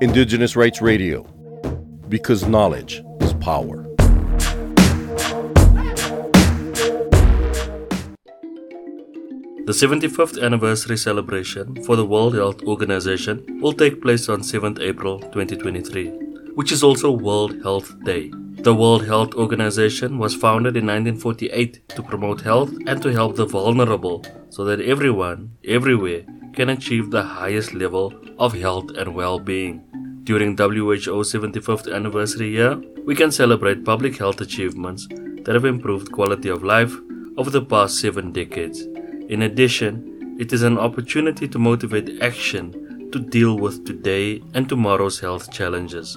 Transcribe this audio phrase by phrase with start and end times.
[0.00, 1.22] Indigenous Rights Radio,
[2.08, 3.86] because knowledge is power.
[9.66, 15.20] The 75th anniversary celebration for the World Health Organization will take place on 7th April
[15.20, 16.08] 2023,
[16.54, 18.32] which is also World Health Day.
[18.62, 23.46] The World Health Organization was founded in 1948 to promote health and to help the
[23.46, 26.24] vulnerable so that everyone, everywhere,
[26.54, 29.84] can achieve the highest level of health and well being.
[30.24, 35.08] During WHO's 75th anniversary year, we can celebrate public health achievements
[35.44, 36.94] that have improved quality of life
[37.36, 38.82] over the past seven decades.
[39.28, 45.20] In addition, it is an opportunity to motivate action to deal with today and tomorrow's
[45.20, 46.16] health challenges.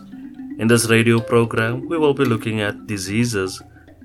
[0.60, 3.62] In this radio program, we will be looking at diseases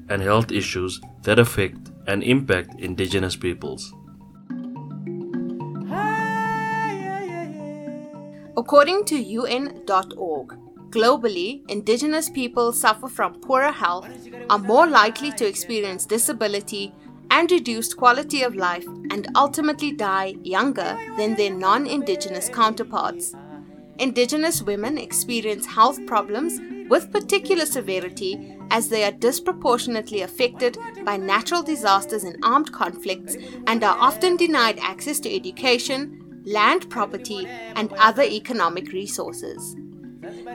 [0.09, 3.93] and health issues that affect and impact indigenous peoples.
[8.59, 10.59] According to UN.org,
[10.91, 14.09] globally, indigenous people suffer from poorer health,
[14.51, 16.93] are more likely to experience disability
[17.31, 23.33] and reduced quality of life and ultimately die younger than their non indigenous counterparts.
[24.01, 31.63] Indigenous women experience health problems with particular severity as they are disproportionately affected by natural
[31.63, 33.37] disasters and armed conflicts
[33.69, 39.77] and are often denied access to education, land property, and other economic resources.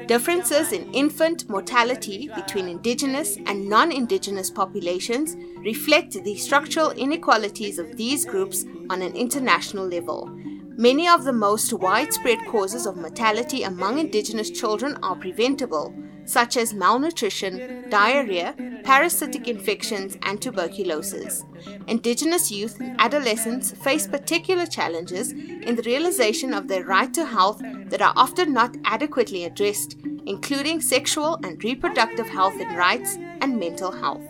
[0.08, 7.96] Differences in infant mortality between indigenous and non indigenous populations reflect the structural inequalities of
[7.96, 10.30] these groups on an international level.
[10.76, 15.94] Many of the most widespread causes of mortality among indigenous children are preventable,
[16.26, 21.44] such as malnutrition, diarrhea, parasitic infections, and tuberculosis.
[21.88, 27.62] Indigenous youth and adolescents face particular challenges in the realization of their right to health
[27.88, 33.92] that are often not adequately addressed, including sexual and reproductive health and rights and mental
[33.92, 34.24] health.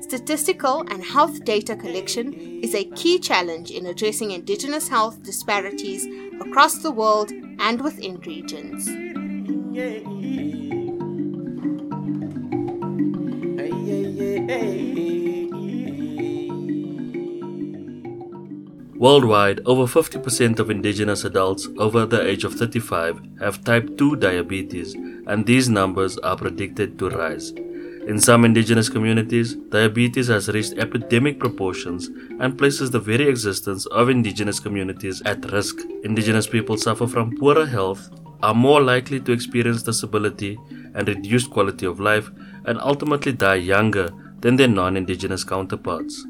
[0.00, 2.32] Statistical and health data collection
[2.62, 6.06] is a key challenge in addressing Indigenous health disparities
[6.40, 8.88] across the world and within regions.
[19.00, 24.94] Worldwide, over 50% of indigenous adults over the age of 35 have type 2 diabetes,
[25.26, 27.52] and these numbers are predicted to rise.
[28.08, 32.08] In some indigenous communities, diabetes has reached epidemic proportions
[32.40, 35.78] and places the very existence of indigenous communities at risk.
[36.02, 38.10] Indigenous people suffer from poorer health,
[38.42, 40.58] are more likely to experience disability
[40.94, 42.30] and reduced quality of life,
[42.64, 44.10] and ultimately die younger
[44.40, 46.26] than their non indigenous counterparts.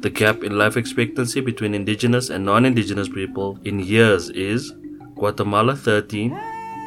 [0.00, 4.72] The gap in life expectancy between indigenous and non indigenous people in years is
[5.14, 6.36] Guatemala 13,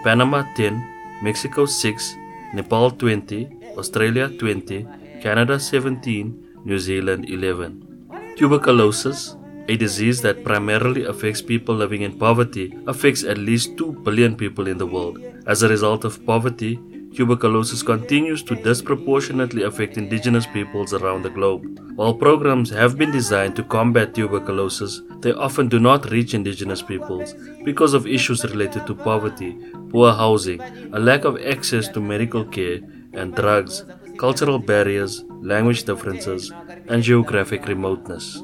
[0.03, 2.16] Panama 10, Mexico 6,
[2.53, 3.47] Nepal 20,
[3.78, 4.86] Australia 20,
[5.22, 8.36] Canada 17, New Zealand 11.
[8.38, 9.38] Tuberculosis,
[9.69, 14.68] a disease that primarily affects people living in poverty, affects at least 2 billion people
[14.68, 15.19] in the world.
[15.47, 16.80] As a result of poverty,
[17.15, 21.63] tuberculosis continues to disproportionately affect indigenous peoples around the globe.
[21.95, 27.33] While programs have been designed to combat tuberculosis, they often do not reach indigenous peoples
[27.63, 29.57] because of issues related to poverty,
[29.89, 30.61] poor housing,
[30.93, 32.79] a lack of access to medical care,
[33.13, 33.85] and drugs,
[34.17, 36.51] cultural barriers, language differences,
[36.87, 38.41] and geographic remoteness.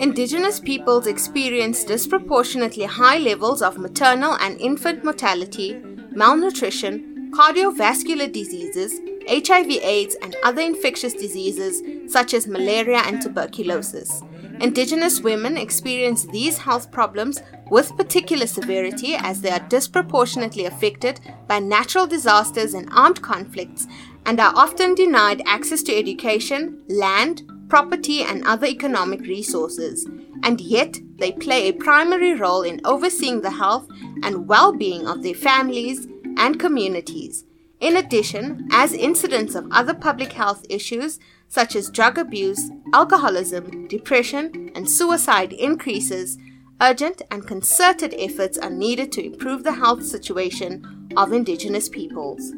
[0.00, 5.80] Indigenous peoples experience disproportionately high levels of maternal and infant mortality,
[6.12, 11.82] malnutrition, cardiovascular diseases, HIV/AIDS, and other infectious diseases
[12.12, 14.22] such as malaria and tuberculosis.
[14.60, 17.40] Indigenous women experience these health problems
[17.70, 23.86] with particular severity as they are disproportionately affected by natural disasters and armed conflicts
[24.26, 30.06] and are often denied access to education, land, property, and other economic resources.
[30.42, 33.86] And yet, they play a primary role in overseeing the health
[34.22, 37.44] and well being of their families and communities.
[37.78, 41.18] In addition, as incidents of other public health issues
[41.48, 46.38] such as drug abuse, alcoholism, depression, and suicide increases,
[46.80, 52.52] urgent and concerted efforts are needed to improve the health situation of Indigenous peoples.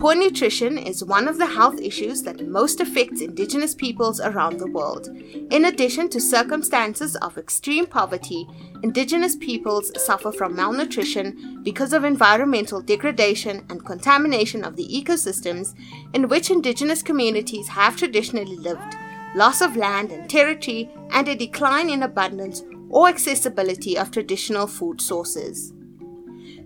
[0.00, 4.66] Poor nutrition is one of the health issues that most affects Indigenous peoples around the
[4.66, 5.08] world.
[5.50, 8.48] In addition to circumstances of extreme poverty,
[8.82, 15.74] Indigenous peoples suffer from malnutrition because of environmental degradation and contamination of the ecosystems
[16.14, 18.96] in which Indigenous communities have traditionally lived,
[19.34, 24.98] loss of land and territory, and a decline in abundance or accessibility of traditional food
[24.98, 25.74] sources.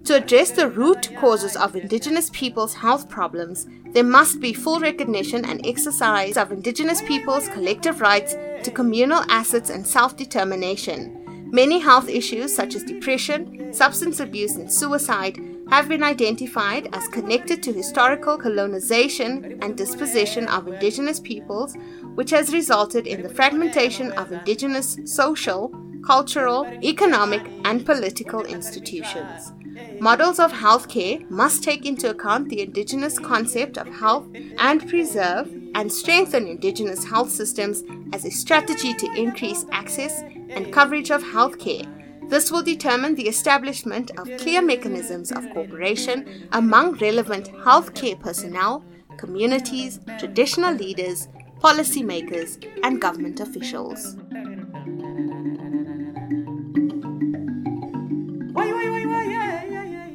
[0.04, 5.46] To address the root causes of Indigenous peoples' health problems, there must be full recognition
[5.46, 8.34] and exercise of Indigenous peoples' collective rights
[8.64, 11.48] to communal assets and self determination.
[11.50, 15.40] Many health issues, such as depression, substance abuse, and suicide,
[15.70, 21.76] have been identified as connected to historical colonization and dispossession of Indigenous peoples,
[22.14, 25.74] which has resulted in the fragmentation of Indigenous social,
[26.04, 29.54] cultural, economic, and political institutions.
[30.00, 34.26] Models of healthcare must take into account the Indigenous concept of health
[34.58, 37.82] and preserve and strengthen Indigenous health systems
[38.12, 41.88] as a strategy to increase access and coverage of healthcare.
[42.28, 48.84] This will determine the establishment of clear mechanisms of cooperation among relevant healthcare personnel,
[49.18, 51.28] communities, traditional leaders,
[51.60, 54.16] policymakers, and government officials.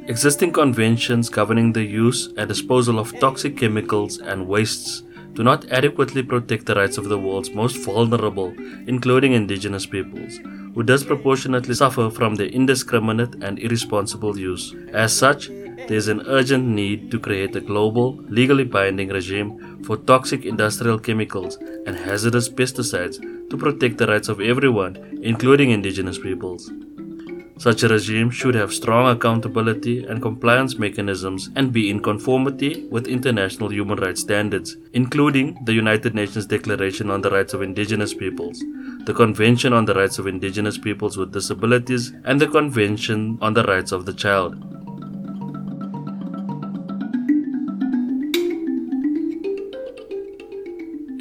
[0.09, 5.03] Existing conventions governing the use and disposal of toxic chemicals and wastes
[5.33, 8.51] do not adequately protect the rights of the world's most vulnerable,
[8.88, 10.39] including indigenous peoples,
[10.73, 14.73] who disproportionately suffer from their indiscriminate and irresponsible use.
[14.94, 19.95] As such, there is an urgent need to create a global, legally binding regime for
[19.95, 23.19] toxic industrial chemicals and hazardous pesticides
[23.51, 26.71] to protect the rights of everyone, including indigenous peoples.
[27.59, 33.06] Such a regime should have strong accountability and compliance mechanisms and be in conformity with
[33.06, 38.63] international human rights standards, including the United Nations Declaration on the Rights of Indigenous Peoples,
[39.03, 43.63] the Convention on the Rights of Indigenous Peoples with Disabilities, and the Convention on the
[43.63, 44.56] Rights of the Child.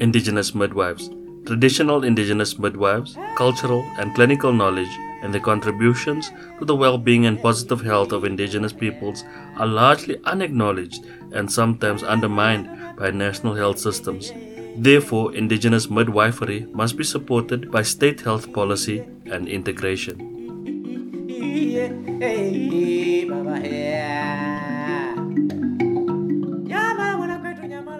[0.00, 1.10] Indigenous midwives.
[1.46, 7.40] Traditional indigenous midwives, cultural and clinical knowledge and their contributions to the well being and
[7.40, 9.24] positive health of indigenous peoples
[9.56, 14.32] are largely unacknowledged and sometimes undermined by national health systems.
[14.76, 20.36] Therefore, indigenous midwifery must be supported by state health policy and integration.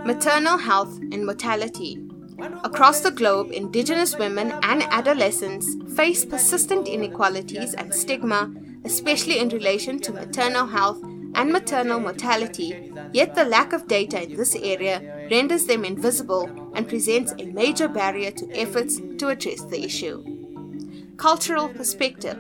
[0.05, 2.08] Maternal health and mortality
[2.41, 8.55] Across the globe, Indigenous women and adolescents face persistent inequalities and stigma,
[8.85, 11.03] especially in relation to maternal health
[11.35, 16.89] and maternal mortality, yet the lack of data in this area renders them invisible and
[16.89, 20.23] presents a major barrier to efforts to address the issue.
[21.17, 22.39] Cultural perspective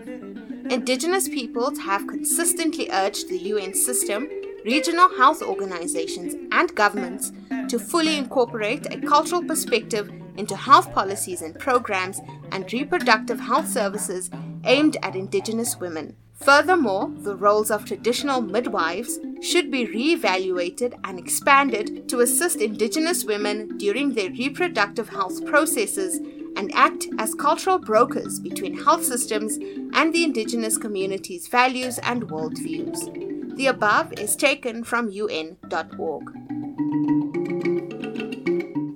[0.70, 4.28] Indigenous peoples have consistently urged the UN system,
[4.64, 7.32] regional health organizations, and governments
[7.68, 12.20] to fully incorporate a cultural perspective into health policies and programs
[12.52, 14.30] and reproductive health services
[14.64, 16.16] aimed at Indigenous women.
[16.34, 23.76] Furthermore, the roles of traditional midwives should be re-evaluated and expanded to assist Indigenous women
[23.76, 26.20] during their reproductive health processes
[26.56, 29.58] and act as cultural brokers between health systems
[29.92, 33.56] and the Indigenous community's values and worldviews.
[33.56, 36.47] The above is taken from UN.org.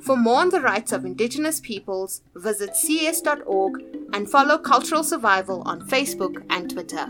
[0.03, 3.83] For more on the rights of Indigenous peoples, visit cs.org
[4.13, 7.07] and follow Cultural Survival on Facebook and Twitter.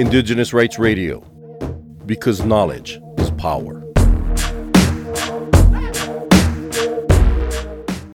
[0.00, 1.20] Indigenous Rights Radio,
[2.04, 3.87] because knowledge is power.